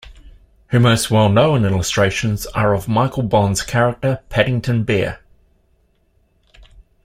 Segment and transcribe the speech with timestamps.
[0.69, 5.19] Her most well-known illustrations are of Michael Bond's character, Paddington Bear.